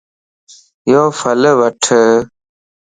يو 0.91 1.03
ڦل 1.19 1.41
وڻھه 1.59 2.01